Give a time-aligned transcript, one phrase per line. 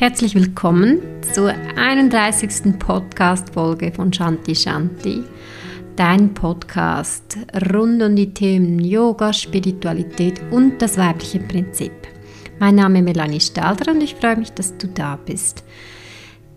[0.00, 0.98] Herzlich willkommen
[1.34, 2.78] zur 31.
[2.78, 5.24] Podcast-Folge von Shanti Shanti,
[5.94, 7.36] dein Podcast
[7.70, 11.92] rund um die Themen Yoga, Spiritualität und das weibliche Prinzip.
[12.58, 15.64] Mein Name ist Melanie Stalder und ich freue mich, dass du da bist.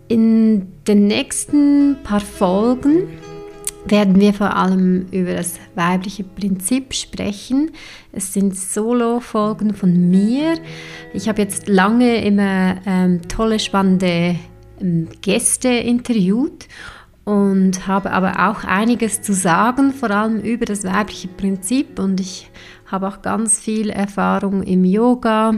[0.08, 3.08] In den nächsten paar Folgen
[3.86, 7.70] werden wir vor allem über das weibliche Prinzip sprechen.
[8.12, 10.54] Es sind Solo-Folgen von mir.
[11.12, 14.36] Ich habe jetzt lange immer ähm, tolle, spannende
[14.80, 16.66] ähm, Gäste interviewt
[17.24, 21.98] und habe aber auch einiges zu sagen, vor allem über das weibliche Prinzip.
[21.98, 22.50] Und ich
[22.86, 25.54] habe auch ganz viel Erfahrung im Yoga,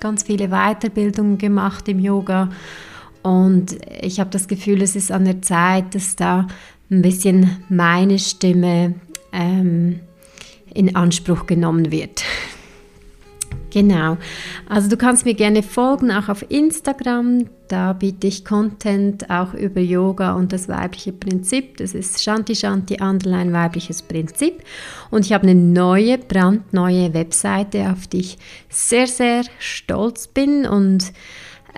[0.00, 2.50] ganz viele Weiterbildungen gemacht im Yoga.
[3.22, 6.46] Und ich habe das Gefühl, es ist an der Zeit, dass da
[6.90, 8.94] ein bisschen meine Stimme
[9.32, 10.00] ähm,
[10.72, 12.24] in Anspruch genommen wird.
[13.70, 14.16] Genau.
[14.66, 17.44] Also du kannst mir gerne folgen, auch auf Instagram.
[17.68, 21.76] Da biete ich Content auch über Yoga und das weibliche Prinzip.
[21.76, 24.62] Das ist Shanti Shanti Underline weibliches Prinzip.
[25.10, 28.38] Und ich habe eine neue, brandneue Webseite, auf die ich
[28.70, 31.12] sehr, sehr stolz bin und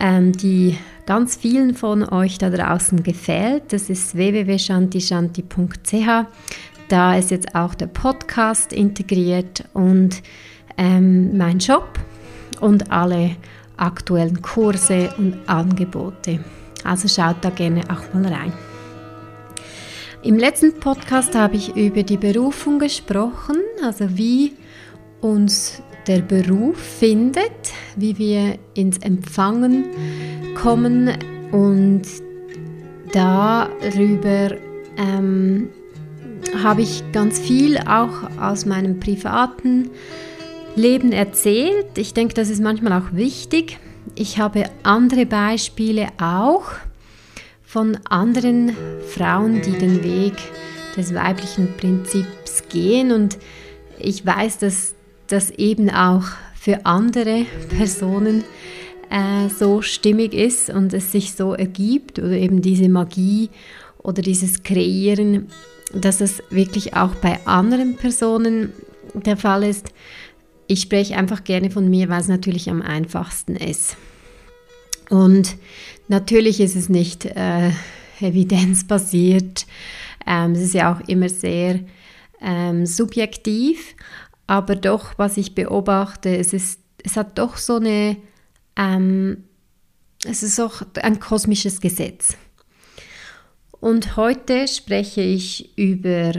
[0.00, 3.72] ähm, die ganz vielen von euch da draußen gefällt.
[3.72, 6.26] Das ist www.shantishanti.ch.
[6.88, 10.22] Da ist jetzt auch der Podcast integriert und
[10.76, 11.98] ähm, mein Shop
[12.60, 13.36] und alle
[13.76, 16.40] aktuellen Kurse und Angebote.
[16.84, 18.52] Also schaut da gerne auch mal rein.
[20.22, 24.52] Im letzten Podcast habe ich über die Berufung gesprochen, also wie
[25.20, 29.84] uns der Beruf findet, wie wir ins Empfangen
[30.54, 31.10] kommen
[31.52, 32.02] und
[33.12, 34.56] darüber
[34.96, 35.68] ähm,
[36.62, 39.90] habe ich ganz viel auch aus meinem privaten
[40.76, 41.98] Leben erzählt.
[41.98, 43.78] Ich denke, das ist manchmal auch wichtig.
[44.14, 46.64] Ich habe andere Beispiele auch
[47.62, 48.76] von anderen
[49.08, 50.34] Frauen, die den Weg
[50.96, 53.38] des weiblichen Prinzips gehen und
[53.98, 54.94] ich weiß, dass
[55.28, 56.24] das eben auch
[56.60, 58.44] für andere Personen
[59.08, 63.48] äh, so stimmig ist und es sich so ergibt oder eben diese Magie
[63.96, 65.46] oder dieses Kreieren,
[65.94, 68.74] dass es wirklich auch bei anderen Personen
[69.14, 69.88] der Fall ist.
[70.66, 73.96] Ich spreche einfach gerne von mir, weil es natürlich am einfachsten ist.
[75.08, 75.56] Und
[76.08, 77.70] natürlich ist es nicht äh,
[78.20, 79.64] evidenzbasiert.
[80.26, 81.80] Ähm, es ist ja auch immer sehr
[82.42, 83.94] ähm, subjektiv.
[84.50, 88.16] Aber doch, was ich beobachte, es, ist, es hat doch so eine,
[88.74, 89.44] ähm,
[90.24, 92.36] es ist auch ein kosmisches Gesetz.
[93.70, 96.32] Und heute spreche ich über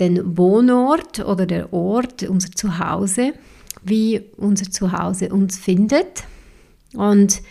[0.00, 3.34] den Wohnort oder der Ort, unser Zuhause,
[3.82, 6.24] wie unser Zuhause uns findet.
[6.94, 7.42] Und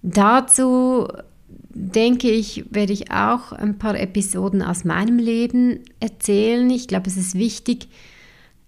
[0.00, 1.08] dazu
[1.68, 6.70] denke ich, werde ich auch ein paar Episoden aus meinem Leben erzählen.
[6.70, 7.88] Ich glaube, es ist wichtig,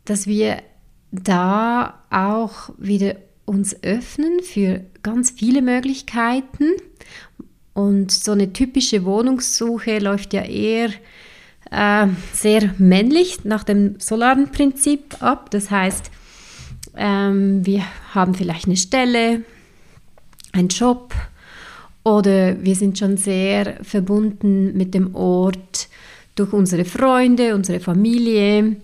[0.04, 0.62] dass wir
[1.10, 6.70] da auch wieder uns öffnen für ganz viele Möglichkeiten.
[7.72, 10.90] Und so eine typische Wohnungssuche läuft ja eher
[11.70, 15.50] äh, sehr männlich nach dem solaren Prinzip ab.
[15.50, 16.10] Das heißt,
[16.96, 17.82] ähm, wir
[18.12, 19.42] haben vielleicht eine Stelle,
[20.52, 21.14] einen Job
[22.04, 25.88] oder wir sind schon sehr verbunden mit dem Ort
[26.36, 28.76] durch unsere Freunde, unsere Familie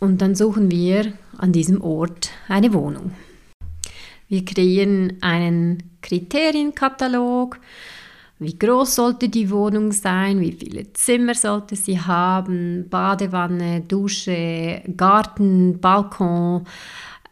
[0.00, 3.12] und dann suchen wir an diesem Ort eine Wohnung.
[4.28, 7.60] Wir kreieren einen Kriterienkatalog.
[8.38, 10.40] Wie groß sollte die Wohnung sein?
[10.40, 12.88] Wie viele Zimmer sollte sie haben?
[12.88, 16.64] Badewanne, Dusche, Garten, Balkon?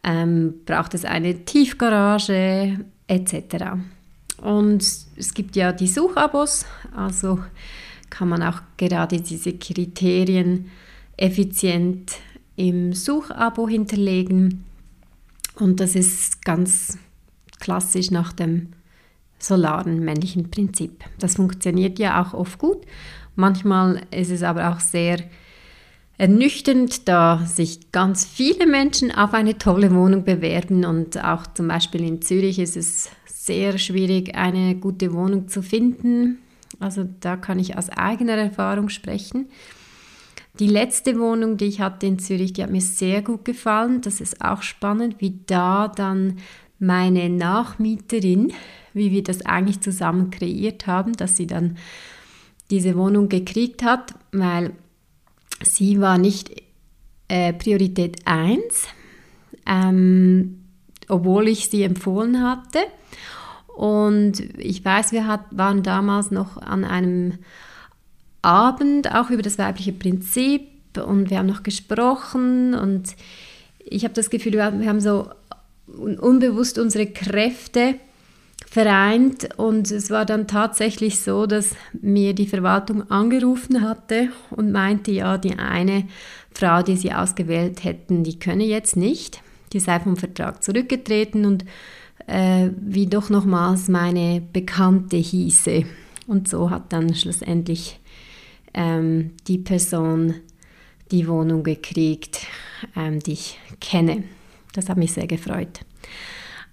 [0.04, 3.64] Ähm, braucht es eine Tiefgarage etc.
[4.42, 7.40] Und es gibt ja die Suchabos, also
[8.10, 10.70] kann man auch gerade diese Kriterien
[11.16, 12.12] effizient
[12.58, 14.64] im Suchabo hinterlegen.
[15.55, 16.99] Und das ist ganz
[17.60, 18.70] klassisch nach dem
[19.38, 21.05] solaren männlichen Prinzip.
[21.19, 22.78] Das funktioniert ja auch oft gut.
[23.37, 25.20] Manchmal ist es aber auch sehr
[26.19, 32.02] ernüchternd, da sich ganz viele Menschen auf eine tolle Wohnung bewerben und auch zum Beispiel
[32.02, 36.38] in Zürich ist es sehr schwierig, eine gute Wohnung zu finden.
[36.81, 39.46] Also da kann ich aus eigener Erfahrung sprechen.
[40.58, 44.00] Die letzte Wohnung, die ich hatte in Zürich, die hat mir sehr gut gefallen.
[44.00, 46.38] Das ist auch spannend, wie da dann
[46.81, 48.52] meine Nachmieterin,
[48.93, 51.76] wie wir das eigentlich zusammen kreiert haben, dass sie dann
[52.70, 54.72] diese Wohnung gekriegt hat, weil
[55.62, 56.50] sie war nicht
[57.28, 58.88] äh, Priorität 1,
[59.66, 60.64] ähm,
[61.08, 62.81] obwohl ich sie empfohlen hatte.
[63.76, 67.38] Und ich weiß, wir hat, waren damals noch an einem
[68.48, 70.62] Abend auch über das weibliche Prinzip
[70.96, 73.14] und wir haben noch gesprochen und
[73.78, 75.28] ich habe das Gefühl, wir haben so
[75.86, 77.96] unbewusst unsere Kräfte
[78.66, 85.10] vereint und es war dann tatsächlich so, dass mir die Verwaltung angerufen hatte und meinte,
[85.10, 86.08] ja, die eine
[86.52, 89.42] Frau, die sie ausgewählt hätten, die könne jetzt nicht,
[89.74, 91.66] die sei vom Vertrag zurückgetreten und
[92.26, 95.84] äh, wie doch nochmals meine Bekannte hieße.
[96.26, 97.97] Und so hat dann schlussendlich
[98.78, 100.36] ähm, die Person
[101.10, 102.46] die Wohnung gekriegt,
[102.96, 104.22] ähm, die ich kenne.
[104.72, 105.80] Das hat mich sehr gefreut.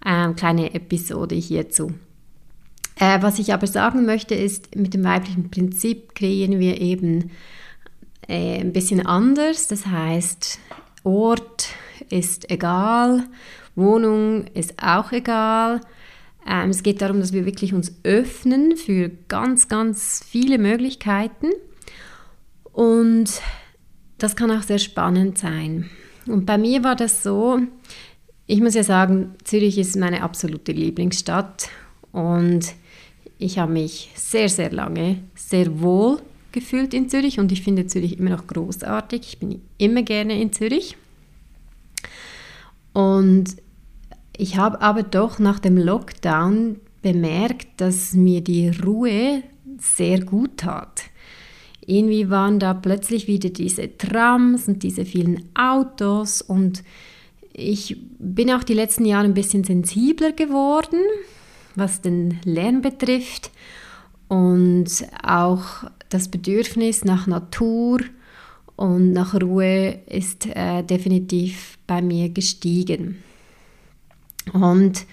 [0.05, 1.93] Ähm, kleine Episode hierzu.
[2.97, 7.31] Äh, was ich aber sagen möchte, ist, mit dem weiblichen Prinzip kreieren wir eben
[8.27, 9.67] äh, ein bisschen anders.
[9.67, 10.59] Das heißt,
[11.03, 11.69] Ort
[12.09, 13.23] ist egal,
[13.75, 15.81] Wohnung ist auch egal.
[16.47, 21.47] Ähm, es geht darum, dass wir wirklich uns öffnen für ganz, ganz viele Möglichkeiten.
[22.75, 23.41] Und
[24.17, 25.89] das kann auch sehr spannend sein.
[26.27, 27.61] Und bei mir war das so,
[28.47, 31.69] ich muss ja sagen, Zürich ist meine absolute Lieblingsstadt
[32.11, 32.75] und
[33.37, 36.19] ich habe mich sehr, sehr lange sehr wohl
[36.51, 39.21] gefühlt in Zürich und ich finde Zürich immer noch großartig.
[39.25, 40.97] Ich bin immer gerne in Zürich.
[42.91, 43.55] Und
[44.35, 49.43] ich habe aber doch nach dem Lockdown bemerkt, dass mir die Ruhe
[49.79, 51.03] sehr gut tat.
[51.85, 56.83] Irgendwie waren da plötzlich wieder diese Trams und diese vielen Autos und
[57.53, 60.99] ich bin auch die letzten Jahre ein bisschen sensibler geworden,
[61.75, 63.51] was den Lärm betrifft
[64.27, 64.89] und
[65.23, 67.99] auch das Bedürfnis nach Natur
[68.75, 73.23] und nach Ruhe ist äh, definitiv bei mir gestiegen.
[74.51, 75.05] Und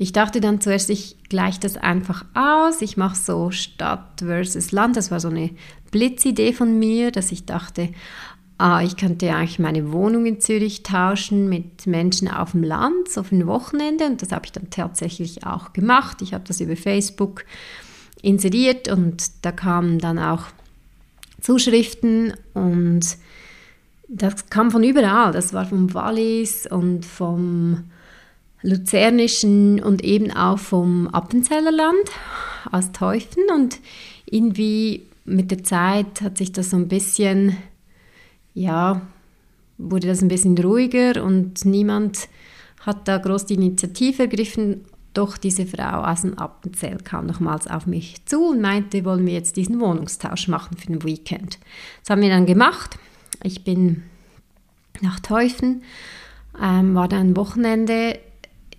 [0.00, 2.80] ich dachte dann zuerst, ich gleiche das einfach aus.
[2.80, 4.96] Ich mache so Stadt versus Land.
[4.96, 5.50] Das war so eine
[5.90, 7.90] Blitzidee von mir, dass ich dachte,
[8.56, 13.22] ah, ich könnte eigentlich meine Wohnung in Zürich tauschen mit Menschen auf dem Land, so
[13.22, 14.06] für ein Wochenende.
[14.06, 16.22] Und das habe ich dann tatsächlich auch gemacht.
[16.22, 17.44] Ich habe das über Facebook
[18.22, 20.44] inseriert und da kamen dann auch
[21.42, 23.02] Zuschriften und
[24.08, 25.32] das kam von überall.
[25.32, 27.84] Das war vom Wallis und vom
[28.62, 32.10] Luzernischen und eben auch vom Appenzellerland
[32.70, 33.78] aus Teufen und
[34.26, 37.56] irgendwie mit der Zeit hat sich das so ein bisschen,
[38.54, 39.02] ja,
[39.78, 42.28] wurde das ein bisschen ruhiger und niemand
[42.80, 44.84] hat da groß die Initiative ergriffen.
[45.12, 49.32] Doch diese Frau aus dem Appenzell kam nochmals auf mich zu und meinte, wollen wir
[49.32, 51.58] jetzt diesen Wohnungstausch machen für den Weekend.
[52.00, 52.96] Das haben wir dann gemacht.
[53.42, 54.02] Ich bin
[55.00, 55.82] nach Teufen,
[56.62, 58.18] ähm, war dann ein Wochenende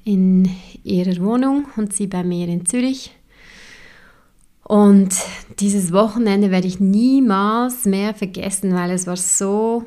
[0.04, 0.50] in
[0.84, 3.12] ihrer Wohnung und sie bei mir in Zürich.
[4.64, 5.14] Und
[5.60, 9.86] dieses Wochenende werde ich niemals mehr vergessen, weil es war so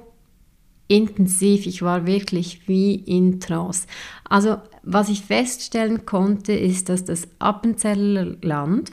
[0.88, 1.66] intensiv.
[1.66, 3.86] Ich war wirklich wie in Trance.
[4.28, 8.92] Also was ich feststellen konnte, ist, dass das Appenzeller Land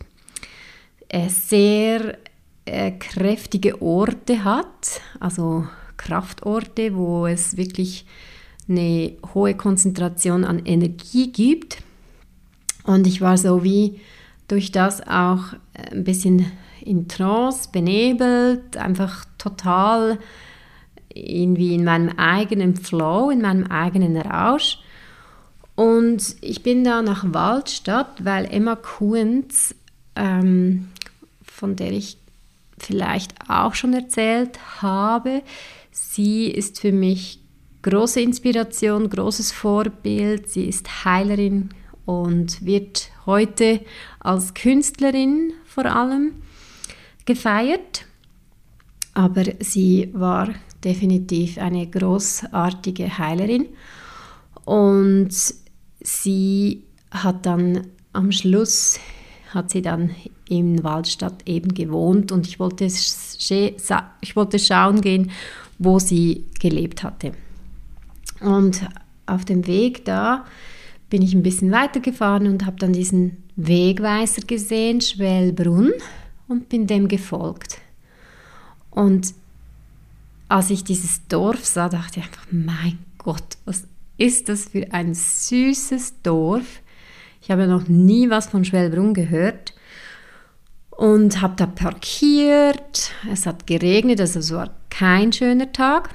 [1.09, 2.17] äh, sehr
[2.65, 8.05] äh, kräftige Orte hat, also Kraftorte, wo es wirklich
[8.67, 11.77] eine hohe Konzentration an Energie gibt.
[12.83, 13.99] Und ich war so wie
[14.47, 16.51] durch das auch ein bisschen
[16.81, 20.17] in Trance, benebelt, einfach total
[21.13, 24.79] irgendwie in meinem eigenen Flow, in meinem eigenen Rausch.
[25.75, 29.75] Und ich bin da nach Waldstadt, weil Emma Kuhns,
[30.15, 30.89] ähm,
[31.43, 32.17] von der ich
[32.77, 35.43] vielleicht auch schon erzählt habe,
[35.91, 37.40] sie ist für mich
[37.81, 40.49] große Inspiration, großes Vorbild.
[40.49, 41.69] Sie ist Heilerin
[42.05, 43.81] und wird heute
[44.19, 46.33] als Künstlerin vor allem
[47.25, 48.05] gefeiert.
[49.13, 50.49] Aber sie war
[50.83, 53.67] definitiv eine großartige Heilerin
[54.65, 55.31] und
[55.99, 58.99] sie hat dann am Schluss
[59.53, 60.15] hat sie dann
[60.47, 65.31] in Waldstadt eben gewohnt und ich wollte, ich wollte schauen gehen,
[65.77, 67.33] wo sie gelebt hatte.
[68.41, 68.87] Und
[69.25, 70.45] auf dem Weg da
[71.09, 75.91] bin ich ein bisschen weitergefahren und habe dann diesen Wegweiser gesehen, Schwellbrunn,
[76.47, 77.79] und bin dem gefolgt.
[78.89, 79.33] Und
[80.49, 85.13] als ich dieses Dorf sah, dachte ich einfach, mein Gott, was ist das für ein
[85.13, 86.81] süßes Dorf?
[87.41, 89.73] Ich habe noch nie was von Schwellbrunn gehört
[90.91, 93.11] und habe da parkiert.
[93.31, 96.13] Es hat geregnet, also es war kein schöner Tag.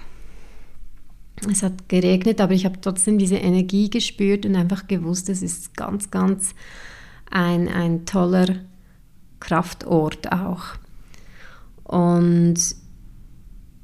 [1.51, 5.77] Es hat geregnet, aber ich habe trotzdem diese Energie gespürt und einfach gewusst, es ist
[5.77, 6.55] ganz, ganz
[7.31, 8.57] ein, ein toller
[9.41, 10.65] Kraftort auch.
[11.85, 12.57] Und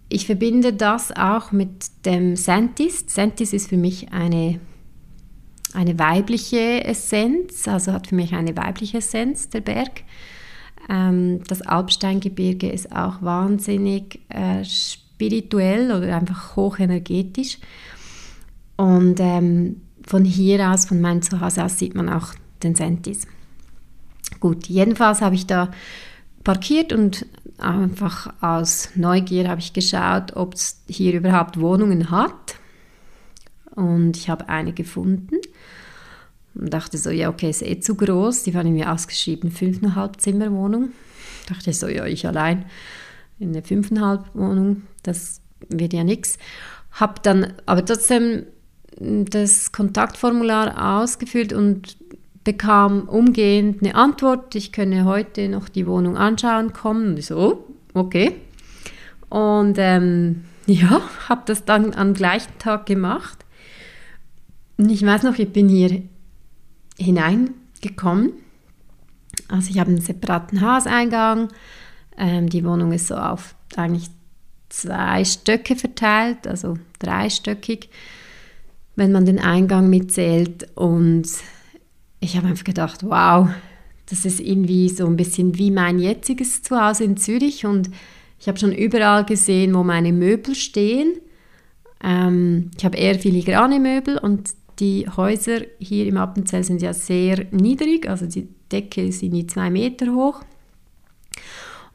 [0.09, 3.05] ich verbinde das auch mit dem Sentis.
[3.07, 4.61] Sentis ist für mich eine,
[5.73, 10.03] eine weibliche Essenz, also hat für mich eine weibliche Essenz, der Berg.
[10.89, 14.65] Ähm, das Alpsteingebirge ist auch wahnsinnig äh,
[15.23, 17.59] spirituell oder einfach hochenergetisch.
[18.77, 23.27] Und ähm, von hier aus, von meinem Zuhause aus, sieht man auch den Sentis.
[24.41, 25.71] Gut, jedenfalls habe ich da
[26.43, 27.27] parkiert und
[27.59, 32.57] einfach aus Neugier habe ich geschaut, ob es hier überhaupt Wohnungen hat.
[33.77, 35.37] Und ich habe eine gefunden
[36.55, 38.43] und dachte so, ja, okay, ist eh zu groß.
[38.43, 40.91] Die waren mir ausgeschrieben, 5,5 Zimmer Wohnung.
[41.49, 42.65] Dachte so, ja, ich allein
[43.39, 46.39] in der 5,5 Wohnung, das wird ja nichts.
[46.93, 48.47] Habe dann aber trotzdem
[48.99, 51.97] das Kontaktformular ausgefüllt und
[52.45, 57.09] bekam umgehend eine Antwort, ich könne heute noch die Wohnung anschauen kommen.
[57.09, 58.35] Und ich so, oh, okay.
[59.29, 63.45] Und ähm, ja, habe das dann am gleichen Tag gemacht.
[64.77, 66.03] Und ich weiß noch, ich bin hier
[66.99, 68.33] hineingekommen.
[69.49, 71.49] Also ich habe einen separaten Hauseingang.
[72.17, 74.11] Ähm, die Wohnung ist so auf eigentlich
[74.73, 77.91] zwei Stöcke verteilt, also dreistöckig,
[78.97, 80.67] wenn man den Eingang mitzählt.
[80.75, 81.29] Und
[82.21, 83.49] ich habe einfach gedacht, wow,
[84.09, 87.67] das ist irgendwie so ein bisschen wie mein jetziges Zuhause in Zürich.
[87.67, 87.91] Und
[88.41, 91.19] ich habe schon überall gesehen, wo meine Möbel stehen.
[92.03, 97.45] Ähm, ich habe eher filigrane Möbel und die Häuser hier im Appenzell sind ja sehr
[97.51, 100.41] niedrig, also die Decke ist irgendwie zwei Meter hoch.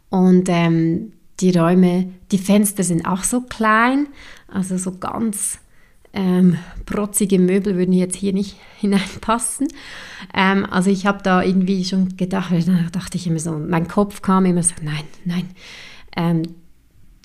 [0.10, 4.08] Und ähm, die Räume, die Fenster sind auch so klein,
[4.48, 5.60] also so ganz
[6.14, 9.68] ähm, protzige Möbel würden jetzt hier nicht hineinpassen.
[10.34, 14.22] Ähm, also ich habe da irgendwie schon gedacht, da dachte ich immer so, mein Kopf
[14.22, 15.50] kam immer so, nein, nein.
[16.16, 16.44] Ähm,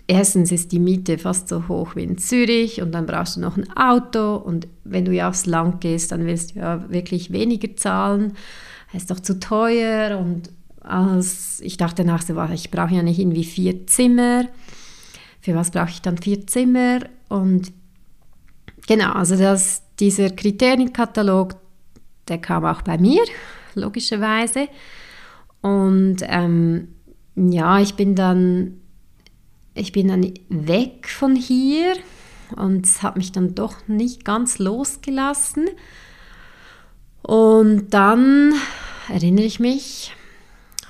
[0.06, 3.56] erstens ist die Miete fast so hoch wie in Zürich und dann brauchst du noch
[3.56, 7.74] ein Auto und wenn du ja aufs Land gehst, dann willst du ja wirklich weniger
[7.76, 8.34] zahlen.
[8.92, 10.50] Ist doch zu teuer und
[10.82, 14.44] als ich dachte nach so, ich brauche ja nicht irgendwie vier Zimmer.
[15.40, 17.00] Für was brauche ich dann vier Zimmer?
[17.28, 17.72] Und
[18.86, 21.54] genau, also das, dieser Kriterienkatalog,
[22.28, 23.22] der kam auch bei mir,
[23.74, 24.68] logischerweise.
[25.60, 26.88] Und ähm,
[27.34, 28.82] ja, ich bin dann
[29.74, 31.94] ich bin dann weg von hier
[32.56, 35.68] und es hat mich dann doch nicht ganz losgelassen.
[37.22, 38.52] Und dann
[39.08, 40.14] erinnere ich mich,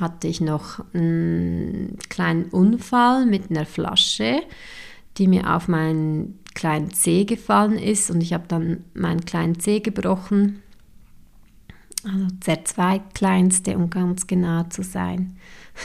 [0.02, 4.42] hatte ich noch einen kleinen Unfall mit einer Flasche,
[5.16, 9.80] die mir auf meinen kleinen Zeh gefallen ist und ich habe dann meinen kleinen Zeh
[9.80, 10.60] gebrochen.
[12.04, 15.36] Also der zweitkleinste, um ganz genau zu sein.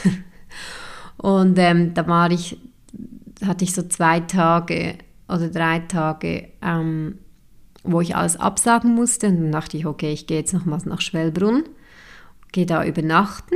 [1.16, 2.58] und ähm, da war ich
[3.46, 4.96] hatte ich so zwei Tage
[5.28, 7.18] oder drei Tage, ähm,
[7.84, 9.28] wo ich alles absagen musste.
[9.28, 11.62] Und dann dachte ich, okay, ich gehe jetzt nochmals nach Schwellbrunn,
[12.50, 13.54] gehe da übernachten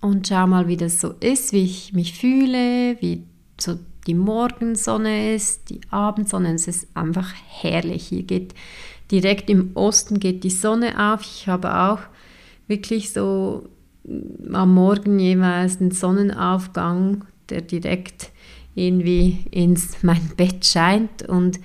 [0.00, 3.24] und schau mal, wie das so ist, wie ich mich fühle, wie
[3.60, 6.54] so die Morgensonne ist, die Abendsonne.
[6.54, 8.06] Es ist einfach herrlich.
[8.06, 8.54] Hier geht
[9.10, 11.22] direkt im Osten geht die Sonne auf.
[11.22, 12.00] Ich habe auch
[12.66, 13.68] wirklich so
[14.52, 18.30] am Morgen jeweils einen Sonnenaufgang, der direkt
[18.74, 21.58] irgendwie ins mein Bett scheint und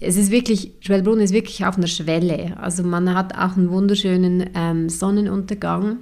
[0.00, 2.56] es ist wirklich, Schwellbrunn ist wirklich auf einer Schwelle.
[2.58, 5.98] Also man hat auch einen wunderschönen ähm, Sonnenuntergang.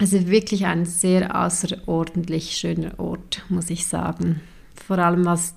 [0.00, 4.40] Also wirklich ein sehr außerordentlich schöner Ort, muss ich sagen.
[4.74, 5.54] Vor allem was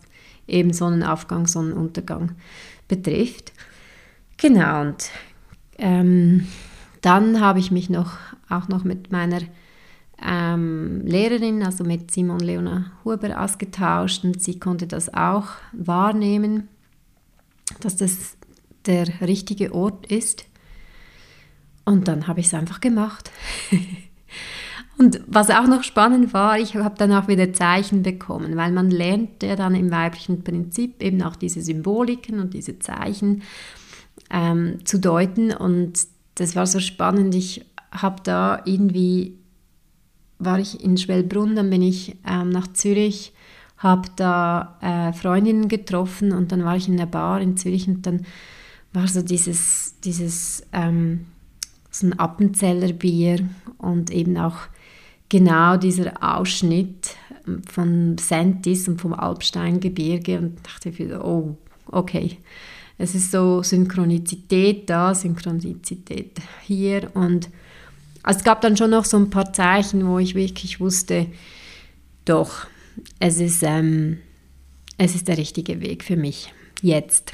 [0.50, 2.34] eben Sonnenaufgang, Sonnenuntergang
[2.90, 3.54] betrifft.
[4.36, 5.10] Genau, und
[5.78, 6.46] ähm,
[7.00, 8.18] dann habe ich mich noch
[8.50, 9.40] auch noch mit meiner
[10.22, 16.68] ähm, Lehrerin, also mit Simon Leona Huber, ausgetauscht und sie konnte das auch wahrnehmen,
[17.80, 18.36] dass das
[18.88, 20.44] der richtige Ort ist.
[21.86, 23.32] Und dann habe ich es einfach gemacht.
[25.04, 28.90] und was auch noch spannend war, ich habe dann auch wieder Zeichen bekommen, weil man
[28.90, 33.42] lernt ja dann im weiblichen Prinzip eben auch diese Symboliken und diese Zeichen
[34.30, 35.52] ähm, zu deuten.
[35.52, 36.00] Und
[36.36, 37.36] das war so spannend.
[37.36, 39.38] Ich habe da irgendwie
[40.40, 43.34] war ich in Schwellbrunn, dann bin ich ähm, nach Zürich,
[43.78, 48.06] habe da äh, Freundinnen getroffen und dann war ich in der Bar in Zürich und
[48.06, 48.26] dann
[48.94, 51.26] war so dieses, dieses ähm,
[51.92, 53.40] so ein Appenzeller Bier
[53.78, 54.58] und eben auch
[55.34, 57.16] genau dieser Ausschnitt
[57.68, 62.38] von Sentis und vom Alpsteingebirge und dachte wieder, oh, okay,
[63.00, 67.50] es ist so Synchronizität da, Synchronizität hier und
[68.24, 71.26] es gab dann schon noch so ein paar Zeichen, wo ich wirklich wusste,
[72.26, 72.68] doch,
[73.20, 74.20] es ist, ähm,
[75.00, 77.34] es ist der richtige Weg für mich jetzt.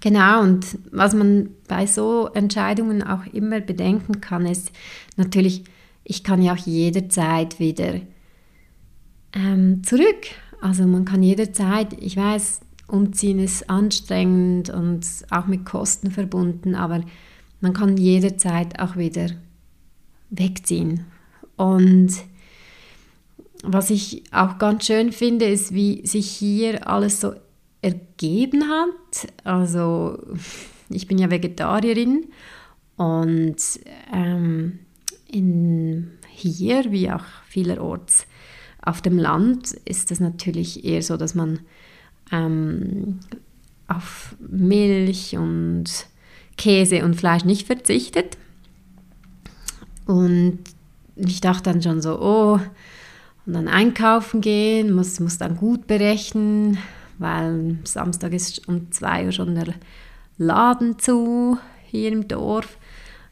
[0.00, 4.72] Genau, und was man bei so Entscheidungen auch immer bedenken kann, ist
[5.16, 5.62] natürlich,
[6.08, 8.00] ich kann ja auch jederzeit wieder
[9.34, 10.26] ähm, zurück.
[10.60, 17.02] Also man kann jederzeit, ich weiß, umziehen ist anstrengend und auch mit Kosten verbunden, aber
[17.60, 19.28] man kann jederzeit auch wieder
[20.30, 21.04] wegziehen.
[21.56, 22.10] Und
[23.62, 27.34] was ich auch ganz schön finde, ist, wie sich hier alles so
[27.82, 29.30] ergeben hat.
[29.44, 30.18] Also
[30.88, 32.28] ich bin ja Vegetarierin
[32.96, 33.56] und
[34.10, 34.78] ähm,
[35.30, 38.26] in, hier, wie auch vielerorts
[38.82, 41.60] auf dem Land, ist es natürlich eher so, dass man
[42.32, 43.20] ähm,
[43.86, 45.84] auf Milch und
[46.56, 48.36] Käse und Fleisch nicht verzichtet.
[50.06, 50.58] Und
[51.16, 52.60] ich dachte dann schon so, oh,
[53.46, 56.78] und dann einkaufen gehen, muss, muss dann gut berechnen,
[57.18, 59.74] weil Samstag ist um 2 Uhr schon der
[60.36, 62.76] Laden zu hier im Dorf.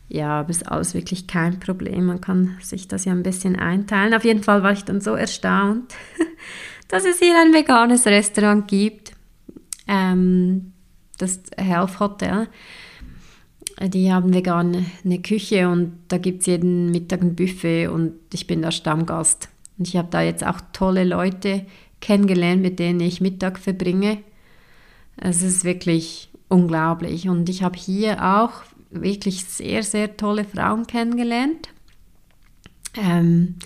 [0.08, 2.06] Ja, aber ist alles wirklich kein Problem.
[2.06, 4.14] Man kann sich das ja ein bisschen einteilen.
[4.14, 5.94] Auf jeden Fall war ich dann so erstaunt,
[6.88, 9.12] dass es hier ein veganes Restaurant gibt.
[9.88, 10.72] Ähm,
[11.18, 12.48] das Health Hotel.
[13.82, 18.46] Die haben vegan eine Küche und da gibt es jeden Mittag ein Buffet und ich
[18.46, 19.48] bin da Stammgast.
[19.76, 21.66] Und ich habe da jetzt auch tolle Leute
[22.00, 24.18] kennengelernt, mit denen ich Mittag verbringe.
[25.16, 27.28] Es ist wirklich unglaublich.
[27.28, 31.68] Und ich habe hier auch wirklich sehr, sehr tolle Frauen kennengelernt.
[32.96, 33.56] Ähm,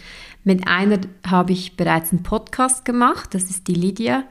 [0.44, 4.24] mit einer habe ich bereits einen Podcast gemacht, das ist die Lydia,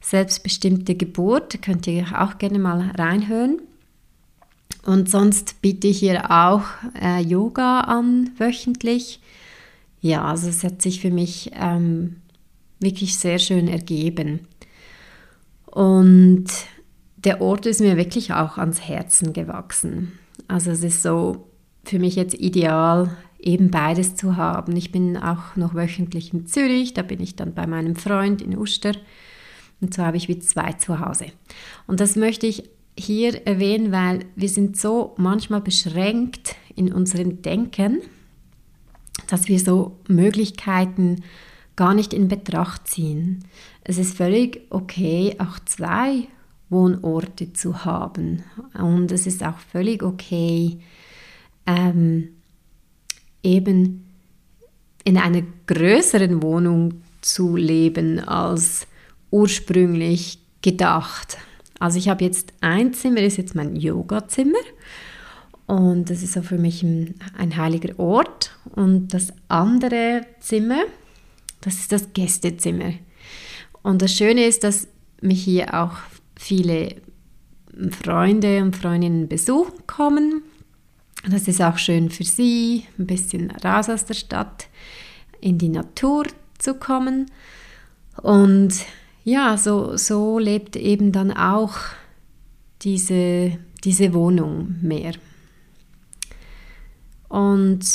[0.00, 3.60] Selbstbestimmte Geburt, könnt ihr auch gerne mal reinhören.
[4.84, 6.64] Und sonst biete ich hier auch
[7.00, 9.20] äh, Yoga an, wöchentlich.
[10.02, 12.16] Ja, also es hat sich für mich ähm,
[12.80, 14.40] wirklich sehr schön ergeben.
[15.64, 16.46] Und
[17.16, 20.18] der Ort ist mir wirklich auch ans Herzen gewachsen.
[20.48, 21.48] Also es ist so
[21.84, 24.74] für mich jetzt ideal, eben beides zu haben.
[24.76, 28.56] Ich bin auch noch wöchentlich in Zürich, da bin ich dann bei meinem Freund in
[28.56, 28.92] Uster
[29.80, 31.26] und so habe ich wie zwei zu Hause.
[31.86, 38.00] Und das möchte ich hier erwähnen, weil wir sind so manchmal beschränkt in unserem Denken,
[39.26, 41.22] dass wir so Möglichkeiten
[41.76, 43.44] gar nicht in Betracht ziehen.
[43.82, 46.28] Es ist völlig okay, auch zwei
[46.74, 48.42] Wohnorte zu haben.
[48.74, 50.78] Und es ist auch völlig okay,
[51.66, 52.28] ähm,
[53.42, 54.04] eben
[55.04, 58.86] in einer größeren Wohnung zu leben als
[59.30, 61.38] ursprünglich gedacht.
[61.78, 64.58] Also ich habe jetzt ein Zimmer, ist jetzt mein Yoga-Zimmer
[65.66, 68.52] und das ist so für mich ein, ein heiliger Ort.
[68.74, 70.82] Und das andere Zimmer,
[71.60, 72.92] das ist das Gästezimmer.
[73.82, 74.88] Und das Schöne ist, dass
[75.20, 75.96] mich hier auch
[76.44, 76.96] viele
[78.02, 80.42] Freunde und Freundinnen besuchen kommen.
[81.28, 84.68] Das ist auch schön für sie, ein bisschen raus aus der Stadt,
[85.40, 86.26] in die Natur
[86.58, 87.30] zu kommen.
[88.22, 88.74] Und
[89.24, 91.76] ja, so, so lebt eben dann auch
[92.82, 95.14] diese, diese Wohnung mehr.
[97.28, 97.86] Und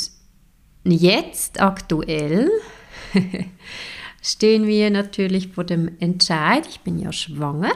[0.83, 2.49] jetzt aktuell
[4.23, 6.67] stehen wir natürlich vor dem Entscheid.
[6.67, 7.71] Ich bin ja schwanger.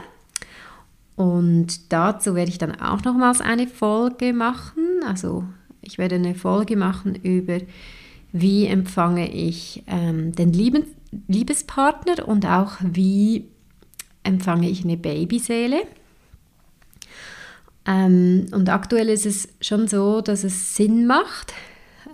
[1.16, 5.00] Und dazu werde ich dann auch nochmals eine Folge machen.
[5.06, 5.44] Also
[5.80, 7.58] ich werde eine Folge machen über,
[8.32, 10.84] wie empfange ich ähm, den Lieben,
[11.28, 13.48] Liebespartner und auch wie
[14.24, 15.82] empfange ich eine Babyseele.
[17.86, 21.52] Ähm, und aktuell ist es schon so, dass es Sinn macht,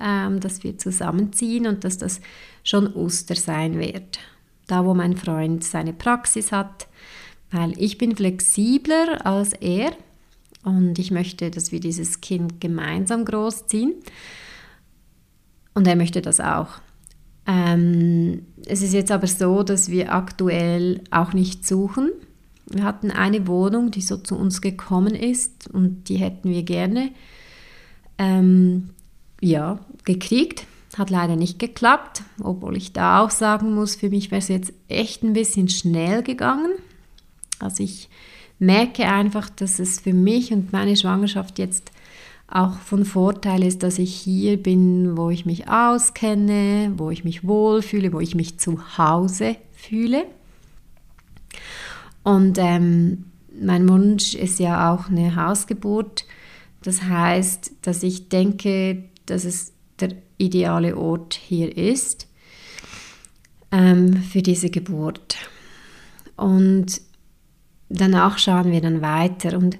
[0.02, 2.20] ähm, dass wir zusammenziehen und dass das
[2.64, 4.18] schon Oster sein wird.
[4.66, 6.86] Da, wo mein Freund seine Praxis hat,
[7.50, 9.92] weil ich bin flexibler als er
[10.62, 13.94] und ich möchte, dass wir dieses Kind gemeinsam großziehen.
[15.74, 16.68] Und er möchte das auch.
[17.46, 22.10] Ähm, es ist jetzt aber so, dass wir aktuell auch nicht suchen.
[22.66, 27.10] Wir hatten eine Wohnung, die so zu uns gekommen ist und die hätten wir gerne
[28.18, 28.90] ähm,
[29.40, 30.66] ja, gekriegt.
[30.96, 34.72] Hat leider nicht geklappt, obwohl ich da auch sagen muss, für mich wäre es jetzt
[34.88, 36.72] echt ein bisschen schnell gegangen.
[37.62, 38.08] Also ich
[38.58, 41.92] merke einfach, dass es für mich und meine Schwangerschaft jetzt
[42.48, 47.46] auch von Vorteil ist, dass ich hier bin, wo ich mich auskenne, wo ich mich
[47.46, 50.24] wohlfühle, wo ich mich zu Hause fühle.
[52.24, 53.26] Und ähm,
[53.58, 56.24] mein Wunsch ist ja auch eine Hausgeburt.
[56.82, 62.26] Das heißt, dass ich denke, dass es der ideale Ort hier ist
[63.70, 65.36] ähm, für diese Geburt.
[66.36, 67.00] Und
[67.90, 69.58] danach schauen wir dann weiter.
[69.58, 69.78] Und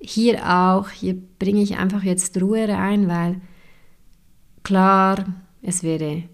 [0.00, 3.40] hier auch, hier bringe ich einfach jetzt Ruhe rein, weil
[4.62, 5.24] klar,
[5.62, 6.24] es wäre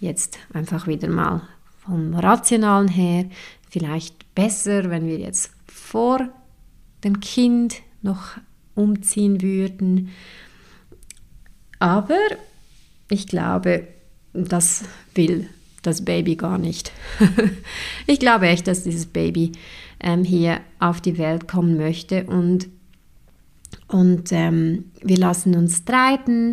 [0.00, 1.42] jetzt einfach wieder mal
[1.84, 3.26] vom Rationalen her
[3.68, 6.28] vielleicht besser, wenn wir jetzt vor
[7.02, 8.38] dem Kind noch
[8.74, 10.10] umziehen würden.
[11.78, 12.18] Aber
[13.10, 13.86] ich glaube,
[14.32, 15.48] das will
[15.82, 16.92] das Baby gar nicht.
[18.06, 19.52] ich glaube echt, dass dieses Baby
[20.04, 22.68] ähm, hier auf die Welt kommen möchte und,
[23.88, 26.52] und ähm, wir lassen uns streiten.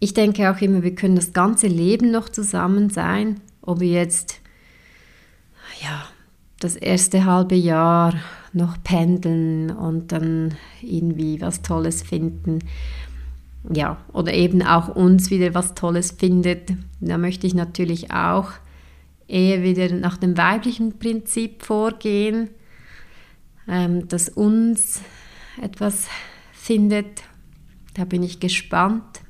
[0.00, 4.40] Ich denke auch immer, wir können das ganze Leben noch zusammen sein, ob wir jetzt
[5.82, 6.04] ja,
[6.58, 8.14] das erste halbe Jahr
[8.52, 12.58] noch pendeln und dann irgendwie was Tolles finden.
[13.72, 16.72] Ja, oder eben auch uns wieder was Tolles findet.
[17.00, 18.50] Da möchte ich natürlich auch
[19.28, 22.50] eher wieder nach dem weiblichen Prinzip vorgehen,
[23.68, 25.02] ähm, dass uns
[25.62, 26.06] etwas
[26.52, 27.22] findet.
[27.94, 29.20] Da bin ich gespannt,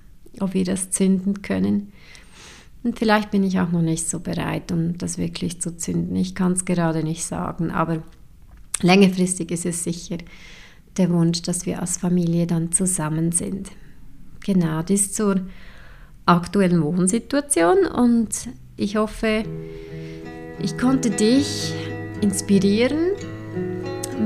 [0.41, 1.93] ob wir das zünden können.
[2.85, 6.15] Und vielleicht bin ich auch noch nicht so bereit, um das wirklich zu zünden.
[6.17, 8.03] Ich kann es gerade nicht sagen, aber
[8.81, 10.19] längerfristig ist es sicher
[10.97, 13.71] der Wunsch, dass wir als Familie dann zusammen sind.
[14.45, 15.41] Genau, das zur
[16.27, 19.43] aktuellen Wohnsituation und ich hoffe,
[20.63, 21.75] ich konnte dich
[22.21, 23.11] inspirieren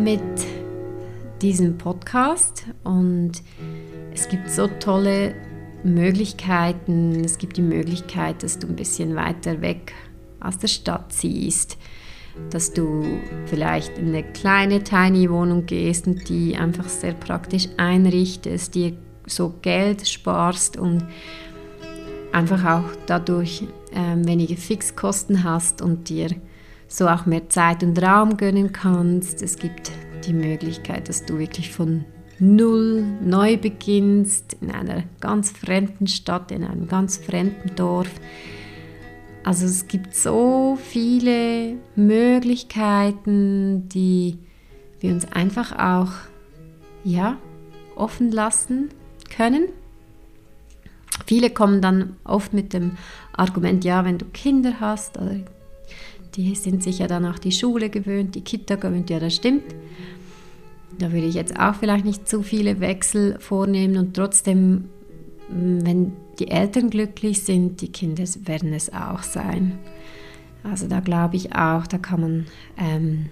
[0.05, 0.21] mit
[1.41, 3.33] diesem Podcast und
[4.13, 5.35] es gibt so tolle
[5.85, 7.25] Möglichkeiten.
[7.25, 9.95] Es gibt die Möglichkeit, dass du ein bisschen weiter weg
[10.39, 11.79] aus der Stadt ziehst,
[12.51, 13.05] dass du
[13.47, 18.93] vielleicht in eine kleine Tiny Wohnung gehst und die einfach sehr praktisch einrichtest, dir
[19.27, 21.07] so Geld sparst und
[22.33, 26.31] einfach auch dadurch ähm, weniger Fixkosten hast und dir
[26.89, 29.43] so auch mehr Zeit und Raum gönnen kannst.
[29.43, 29.91] Es gibt
[30.27, 32.05] die Möglichkeit, dass du wirklich von
[32.39, 38.11] null neu beginnst, in einer ganz fremden Stadt, in einem ganz fremden Dorf.
[39.45, 44.39] Also es gibt so viele Möglichkeiten, die
[45.01, 46.13] wir uns einfach auch
[47.05, 47.39] ja,
[47.97, 48.91] offen lassen
[49.35, 49.69] können.
[51.27, 52.93] Viele kommen dann oft mit dem
[53.33, 55.37] Argument, ja, wenn du Kinder hast, oder
[56.35, 59.75] die sind sich ja dann auch die Schule gewöhnt, die Kita gewöhnt, ja, das stimmt.
[60.99, 64.89] Da würde ich jetzt auch vielleicht nicht zu viele Wechsel vornehmen und trotzdem,
[65.49, 69.79] mm, wenn die Eltern glücklich sind, die Kinder werden es auch sein.
[70.63, 72.47] Also da glaube ich auch, da kann man,
[72.79, 73.27] ähm,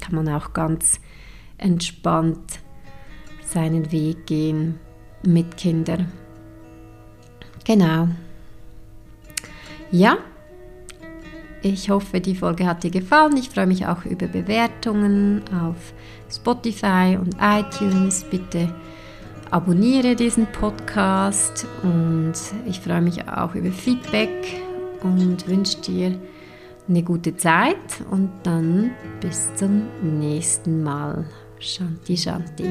[0.00, 1.00] kann man auch ganz
[1.58, 2.60] entspannt
[3.44, 4.78] seinen Weg gehen
[5.24, 6.10] mit Kindern.
[7.64, 8.08] Genau.
[9.90, 10.18] Ja,
[11.62, 13.36] ich hoffe, die Folge hat dir gefallen.
[13.36, 15.92] Ich freue mich auch über Bewertungen auf
[16.28, 18.24] Spotify und iTunes.
[18.24, 18.74] Bitte
[19.50, 22.32] abonniere diesen Podcast und
[22.66, 24.60] ich freue mich auch über Feedback
[25.02, 26.18] und wünsche dir
[26.88, 27.76] eine gute Zeit
[28.10, 31.26] und dann bis zum nächsten Mal.
[31.60, 32.64] Shanti Shanti.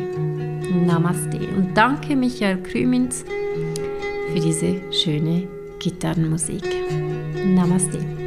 [0.86, 1.40] Namaste.
[1.56, 3.24] Und danke Michael Krümins
[4.32, 5.48] für diese schöne
[5.80, 6.64] Gitarrenmusik.
[7.46, 8.21] Namaste.